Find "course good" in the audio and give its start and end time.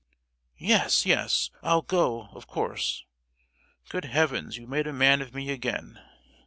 2.47-4.05